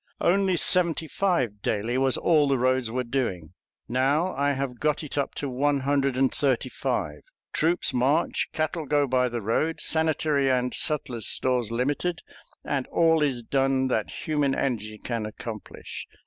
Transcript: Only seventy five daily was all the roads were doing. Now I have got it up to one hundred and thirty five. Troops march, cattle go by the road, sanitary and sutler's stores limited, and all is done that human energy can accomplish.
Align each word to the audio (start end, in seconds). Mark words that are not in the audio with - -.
Only 0.21 0.57
seventy 0.57 1.07
five 1.07 1.61
daily 1.61 1.95
was 1.95 2.17
all 2.17 2.47
the 2.47 2.57
roads 2.57 2.89
were 2.89 3.03
doing. 3.03 3.53
Now 3.87 4.33
I 4.33 4.53
have 4.53 4.79
got 4.79 5.03
it 5.03 5.15
up 5.15 5.35
to 5.35 5.47
one 5.47 5.81
hundred 5.81 6.17
and 6.17 6.33
thirty 6.33 6.69
five. 6.69 7.21
Troops 7.53 7.93
march, 7.93 8.47
cattle 8.51 8.87
go 8.87 9.05
by 9.05 9.29
the 9.29 9.43
road, 9.43 9.79
sanitary 9.79 10.49
and 10.49 10.73
sutler's 10.73 11.27
stores 11.27 11.69
limited, 11.69 12.23
and 12.65 12.87
all 12.87 13.21
is 13.21 13.43
done 13.43 13.89
that 13.89 14.25
human 14.25 14.55
energy 14.55 14.97
can 14.97 15.23
accomplish. 15.27 16.07